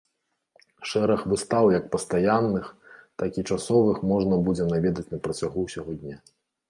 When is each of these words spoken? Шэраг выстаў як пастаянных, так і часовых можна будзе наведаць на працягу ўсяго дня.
Шэраг 0.91 1.25
выстаў 1.33 1.65
як 1.77 1.85
пастаянных, 1.95 2.65
так 3.23 3.31
і 3.43 3.43
часовых 3.51 3.97
можна 4.13 4.35
будзе 4.49 4.63
наведаць 4.75 5.09
на 5.13 5.17
працягу 5.29 5.57
ўсяго 5.67 5.91
дня. 6.01 6.17